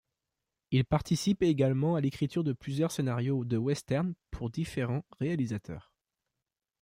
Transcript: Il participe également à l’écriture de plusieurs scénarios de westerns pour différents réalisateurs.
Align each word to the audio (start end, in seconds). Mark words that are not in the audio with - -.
Il 0.71 0.83
participe 0.83 1.43
également 1.43 1.95
à 1.95 2.01
l’écriture 2.01 2.43
de 2.43 2.53
plusieurs 2.53 2.91
scénarios 2.91 3.45
de 3.45 3.55
westerns 3.57 4.15
pour 4.31 4.49
différents 4.49 5.05
réalisateurs. 5.19 5.93